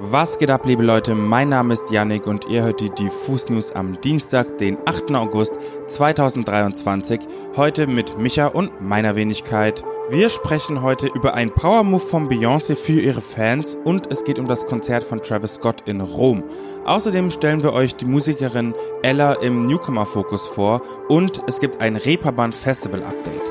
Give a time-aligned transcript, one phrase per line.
[0.00, 1.16] Was geht ab, liebe Leute?
[1.16, 5.12] Mein Name ist Yannick und ihr hört die Diffus News am Dienstag, den 8.
[5.16, 7.18] August 2023.
[7.56, 9.82] Heute mit Micha und meiner Wenigkeit.
[10.08, 14.38] Wir sprechen heute über ein Power Move von Beyoncé für ihre Fans und es geht
[14.38, 16.44] um das Konzert von Travis Scott in Rom.
[16.84, 21.96] Außerdem stellen wir euch die Musikerin Ella im Newcomer Fokus vor und es gibt ein
[21.96, 23.42] Reeperbahn Festival Update.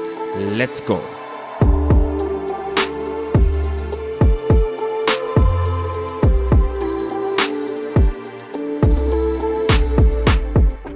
[0.55, 1.01] Let's go!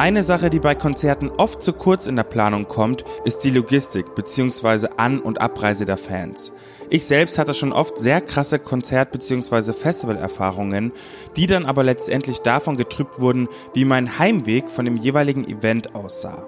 [0.01, 4.15] Eine Sache, die bei Konzerten oft zu kurz in der Planung kommt, ist die Logistik
[4.15, 4.87] bzw.
[4.97, 6.53] An- und Abreise der Fans.
[6.89, 9.73] Ich selbst hatte schon oft sehr krasse Konzert- bzw.
[9.73, 10.91] Festivalerfahrungen,
[11.35, 16.47] die dann aber letztendlich davon getrübt wurden, wie mein Heimweg von dem jeweiligen Event aussah.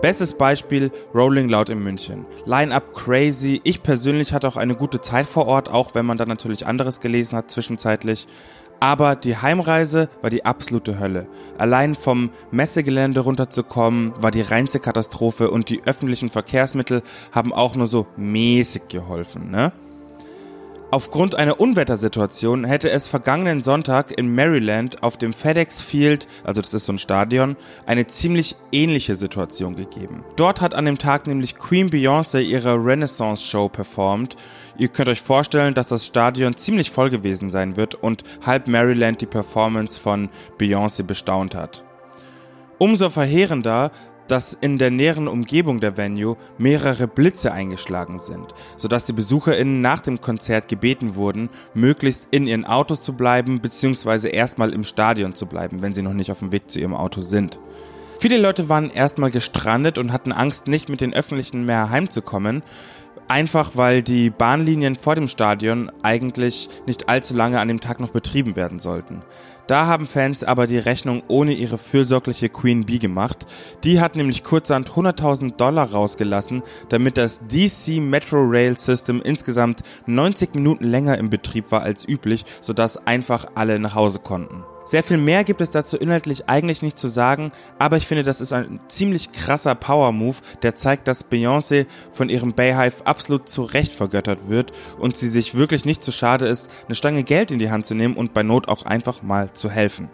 [0.00, 2.24] Bestes Beispiel Rolling Loud in München.
[2.46, 3.60] Line-up crazy.
[3.64, 7.00] Ich persönlich hatte auch eine gute Zeit vor Ort, auch wenn man dann natürlich anderes
[7.00, 8.28] gelesen hat zwischenzeitlich.
[8.80, 11.26] Aber die Heimreise war die absolute Hölle.
[11.58, 17.86] Allein vom Messegelände runterzukommen war die reinste Katastrophe und die öffentlichen Verkehrsmittel haben auch nur
[17.86, 19.72] so mäßig geholfen, ne?
[20.90, 26.72] Aufgrund einer Unwettersituation hätte es vergangenen Sonntag in Maryland auf dem FedEx Field, also das
[26.72, 30.24] ist so ein Stadion, eine ziemlich ähnliche Situation gegeben.
[30.36, 34.36] Dort hat an dem Tag nämlich Queen Beyoncé ihre Renaissance Show performt.
[34.78, 39.20] Ihr könnt euch vorstellen, dass das Stadion ziemlich voll gewesen sein wird und halb Maryland
[39.20, 41.84] die Performance von Beyoncé bestaunt hat.
[42.78, 43.90] Umso verheerender
[44.28, 50.00] dass in der näheren Umgebung der Venue mehrere Blitze eingeschlagen sind, sodass die BesucherInnen nach
[50.00, 54.30] dem Konzert gebeten wurden, möglichst in ihren Autos zu bleiben bzw.
[54.30, 57.22] erstmal im Stadion zu bleiben, wenn sie noch nicht auf dem Weg zu ihrem Auto
[57.22, 57.58] sind.
[58.20, 62.64] Viele Leute waren erstmal gestrandet und hatten Angst, nicht mit den Öffentlichen mehr heimzukommen,
[63.28, 68.10] einfach weil die Bahnlinien vor dem Stadion eigentlich nicht allzu lange an dem Tag noch
[68.10, 69.22] betrieben werden sollten.
[69.68, 73.44] Da haben Fans aber die Rechnung ohne ihre fürsorgliche Queen Bee gemacht.
[73.84, 80.54] Die hat nämlich kurzerhand 100.000 Dollar rausgelassen, damit das DC Metro Rail System insgesamt 90
[80.54, 84.64] Minuten länger im Betrieb war als üblich, sodass einfach alle nach Hause konnten.
[84.88, 88.40] Sehr viel mehr gibt es dazu inhaltlich eigentlich nicht zu sagen, aber ich finde, das
[88.40, 93.92] ist ein ziemlich krasser Power-Move, der zeigt, dass Beyoncé von ihrem Bayhive absolut zu Recht
[93.92, 97.70] vergöttert wird und sie sich wirklich nicht zu schade ist, eine Stange Geld in die
[97.70, 100.08] Hand zu nehmen und bei Not auch einfach mal zu helfen.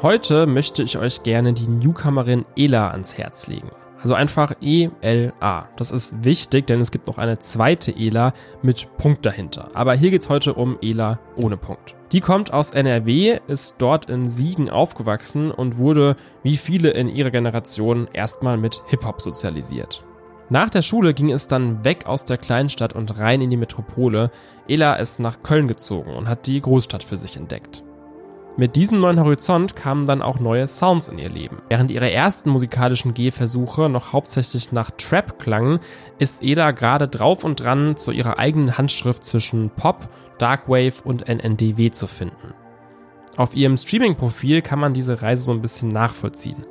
[0.00, 3.70] Heute möchte ich euch gerne die Newcomerin Ela ans Herz legen.
[4.00, 5.68] Also einfach E-L-A.
[5.76, 8.32] Das ist wichtig, denn es gibt noch eine zweite Ela
[8.62, 9.70] mit Punkt dahinter.
[9.74, 11.96] Aber hier geht's heute um Ela ohne Punkt.
[12.12, 17.30] Die kommt aus NRW, ist dort in Siegen aufgewachsen und wurde, wie viele in ihrer
[17.30, 20.04] Generation, erstmal mit Hip-Hop sozialisiert.
[20.48, 24.30] Nach der Schule ging es dann weg aus der Kleinstadt und rein in die Metropole.
[24.66, 27.84] Ela ist nach Köln gezogen und hat die Großstadt für sich entdeckt.
[28.58, 31.58] Mit diesem neuen Horizont kamen dann auch neue Sounds in ihr Leben.
[31.68, 35.78] Während ihre ersten musikalischen Gehversuche noch hauptsächlich nach Trap klangen,
[36.18, 40.08] ist Eda gerade drauf und dran, zu ihrer eigenen Handschrift zwischen Pop,
[40.38, 42.52] Darkwave und NNDW zu finden.
[43.36, 46.66] Auf ihrem Streaming-Profil kann man diese Reise so ein bisschen nachvollziehen.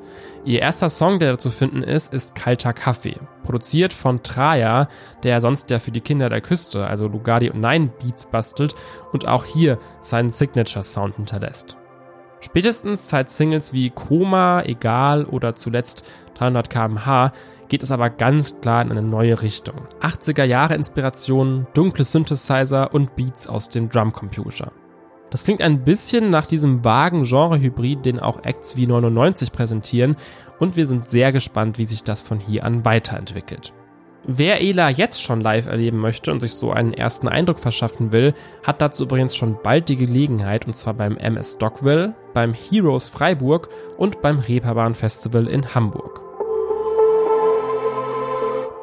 [0.48, 3.20] Ihr erster Song, der zu finden ist, ist Kalter Kaffee.
[3.44, 4.88] Produziert von Traja,
[5.24, 8.74] der sonst ja für die Kinder der Küste, also Lugardi und Nine Beats bastelt
[9.12, 11.76] und auch hier seinen Signature-Sound hinterlässt.
[12.40, 17.34] Spätestens seit Singles wie Koma, Egal oder zuletzt 300 kmh
[17.68, 19.76] geht es aber ganz klar in eine neue Richtung.
[20.00, 24.72] 80er Jahre Inspirationen, dunkle Synthesizer und Beats aus dem Drumcomputer.
[25.30, 30.16] Das klingt ein bisschen nach diesem vagen Genre-Hybrid, den auch Acts wie 99 präsentieren
[30.60, 33.74] und wir sind sehr gespannt, wie sich das von hier an weiterentwickelt.
[34.30, 38.34] Wer Ela jetzt schon live erleben möchte und sich so einen ersten Eindruck verschaffen will,
[38.62, 43.70] hat dazu übrigens schon bald die Gelegenheit und zwar beim MS Dockville, beim Heroes Freiburg
[43.98, 46.27] und beim Reeperbahn Festival in Hamburg.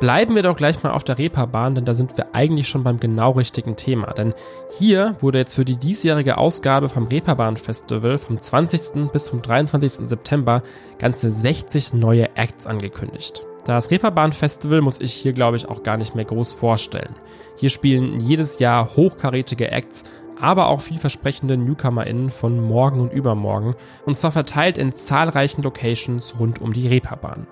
[0.05, 3.01] Bleiben wir doch gleich mal auf der Reeperbahn, denn da sind wir eigentlich schon beim
[3.01, 4.13] genau richtigen Thema.
[4.13, 4.35] Denn
[4.79, 9.11] hier wurde jetzt für die diesjährige Ausgabe vom Reeperbahn Festival vom 20.
[9.11, 10.07] bis zum 23.
[10.07, 10.63] September
[10.99, 13.47] ganze 60 neue Acts angekündigt.
[13.65, 17.15] Das Reeperbahn Festival muss ich hier, glaube ich, auch gar nicht mehr groß vorstellen.
[17.57, 20.05] Hier spielen jedes Jahr hochkarätige Acts,
[20.39, 23.75] aber auch vielversprechende NewcomerInnen von morgen und übermorgen,
[24.05, 27.47] und zwar verteilt in zahlreichen Locations rund um die Reeperbahn.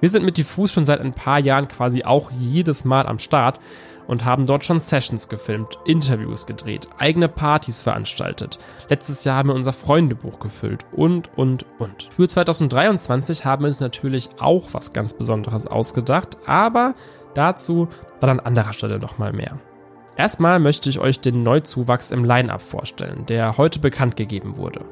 [0.00, 3.58] Wir sind mit Diffus schon seit ein paar Jahren quasi auch jedes Mal am Start
[4.06, 8.58] und haben dort schon Sessions gefilmt, Interviews gedreht, eigene Partys veranstaltet.
[8.88, 12.08] Letztes Jahr haben wir unser Freundebuch gefüllt und, und, und.
[12.16, 16.94] Für 2023 haben wir uns natürlich auch was ganz Besonderes ausgedacht, aber
[17.34, 17.88] dazu
[18.20, 19.58] dann an anderer Stelle nochmal mehr.
[20.16, 24.84] Erstmal möchte ich euch den Neuzuwachs im Line-Up vorstellen, der heute bekannt gegeben wurde.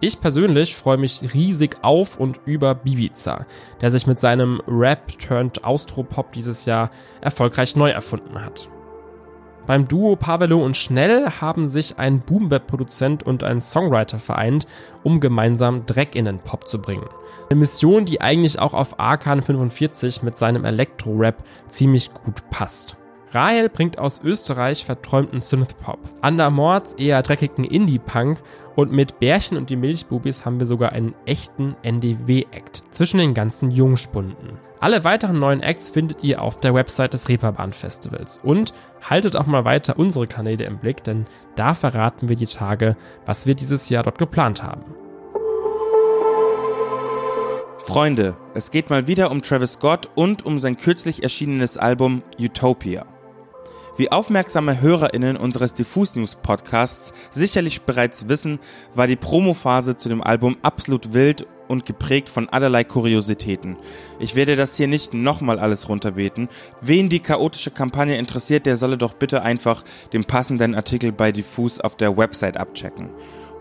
[0.00, 3.46] Ich persönlich freue mich riesig auf und über Bibiza,
[3.80, 6.90] der sich mit seinem Rap-turned-Austropop dieses Jahr
[7.20, 8.68] erfolgreich neu erfunden hat.
[9.66, 14.68] Beim Duo Pavelo und Schnell haben sich ein Boom-Bap-Produzent und ein Songwriter vereint,
[15.02, 17.08] um gemeinsam Dreck in den Pop zu bringen.
[17.50, 22.97] Eine Mission, die eigentlich auch auf Arkan 45 mit seinem Elektro-Rap ziemlich gut passt.
[23.32, 28.38] Rahel bringt aus Österreich verträumten Synthpop, Ander Mords eher dreckigen Indie-Punk
[28.74, 33.70] und mit Bärchen und die Milchbubis haben wir sogar einen echten NDW-Act zwischen den ganzen
[33.70, 34.58] Jungspunden.
[34.80, 38.72] Alle weiteren neuen Acts findet ihr auf der Website des Reeperbahn Festivals und
[39.02, 41.26] haltet auch mal weiter unsere Kanäle im Blick, denn
[41.56, 42.96] da verraten wir die Tage,
[43.26, 44.84] was wir dieses Jahr dort geplant haben.
[47.80, 53.06] Freunde, es geht mal wieder um Travis Scott und um sein kürzlich erschienenes Album Utopia.
[53.98, 58.60] Wie aufmerksame HörerInnen unseres Diffus News Podcasts sicherlich bereits wissen,
[58.94, 63.76] war die Promophase zu dem Album absolut wild und geprägt von allerlei Kuriositäten.
[64.20, 66.48] Ich werde das hier nicht nochmal alles runterbeten.
[66.80, 71.80] Wen die chaotische Kampagne interessiert, der solle doch bitte einfach den passenden Artikel bei Diffus
[71.80, 73.10] auf der Website abchecken.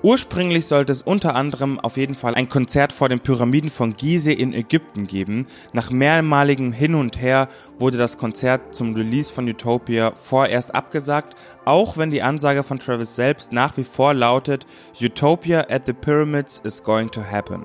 [0.04, 4.34] Ursprünglich sollte es unter anderem auf jeden Fall ein Konzert vor den Pyramiden von Gizeh
[4.34, 5.48] in Ägypten geben.
[5.74, 7.48] Nach mehrmaligem Hin und Her
[7.80, 11.36] wurde das Konzert zum Release von Utopia vorerst abgesagt,
[11.66, 14.68] auch wenn die Ansage von Travis selbst nach wie vor lautet,
[15.02, 17.64] Utopia at the Pyramids is going to happen.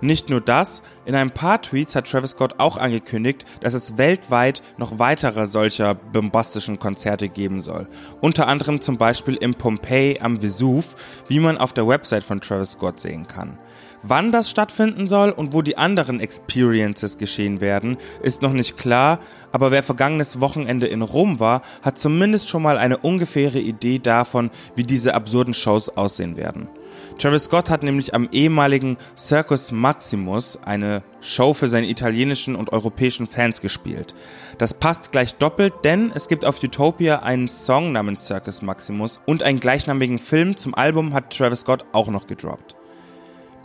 [0.00, 4.62] Nicht nur das, in ein paar Tweets hat Travis Scott auch angekündigt, dass es weltweit
[4.78, 7.86] noch weitere solcher bombastischen Konzerte geben soll.
[8.20, 10.96] Unter anderem zum Beispiel im Pompeii am Vesuv,
[11.28, 13.58] wie man auf der Website von Travis Scott sehen kann.
[14.02, 19.18] Wann das stattfinden soll und wo die anderen Experiences geschehen werden, ist noch nicht klar,
[19.52, 24.50] aber wer vergangenes Wochenende in Rom war, hat zumindest schon mal eine ungefähre Idee davon,
[24.74, 26.68] wie diese absurden Shows aussehen werden.
[27.18, 33.26] Travis Scott hat nämlich am ehemaligen Circus Maximus eine Show für seine italienischen und europäischen
[33.26, 34.14] Fans gespielt.
[34.56, 39.42] Das passt gleich doppelt, denn es gibt auf Utopia einen Song namens Circus Maximus und
[39.42, 42.79] einen gleichnamigen Film zum Album hat Travis Scott auch noch gedroppt.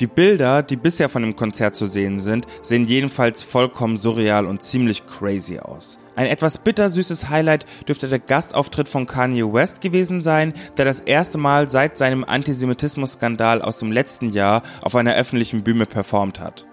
[0.02, 4.62] Die Bilder, die bisher von dem Konzert zu sehen sind, sehen jedenfalls vollkommen surreal und
[4.62, 6.00] ziemlich crazy aus.
[6.18, 11.38] Ein etwas bittersüßes Highlight dürfte der Gastauftritt von Kanye West gewesen sein, der das erste
[11.38, 16.68] Mal seit seinem Antisemitismus-Skandal aus dem letzten Jahr auf einer öffentlichen Bühne performt hat.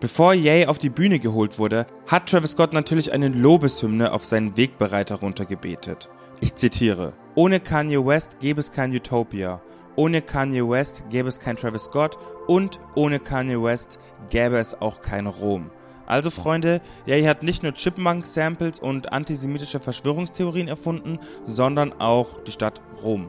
[0.00, 4.56] Bevor Ye auf die Bühne geholt wurde, hat Travis Scott natürlich eine Lobeshymne auf seinen
[4.56, 6.08] Wegbereiter runtergebetet.
[6.40, 9.60] Ich zitiere: Ohne Kanye West gäbe es kein Utopia.
[9.96, 12.16] Ohne Kanye West gäbe es kein Travis Scott
[12.46, 13.98] und ohne Kanye West
[14.30, 15.70] gäbe es auch kein Rom.
[16.06, 22.80] Also Freunde, Ye hat nicht nur Chipmunk-Samples und antisemitische Verschwörungstheorien erfunden, sondern auch die Stadt
[23.02, 23.28] Rom.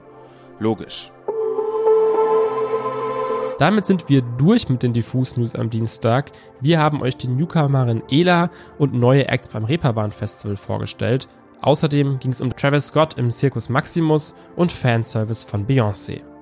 [0.60, 1.12] Logisch.
[3.59, 6.31] Damit sind wir durch mit den Diffus News am Dienstag.
[6.59, 11.27] Wir haben euch die Newcomerin Ela und neue Acts beim Reeperbahn Festival vorgestellt.
[11.62, 16.32] Außerdem ging es um Travis Scott im Circus Maximus und Fanservice von Beyoncé.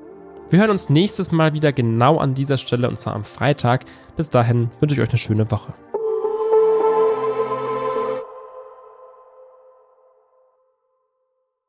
[0.52, 3.86] Wir hören uns nächstes Mal wieder genau an dieser Stelle und zwar am Freitag.
[4.18, 5.74] Bis dahin wünsche ich euch eine schöne Woche.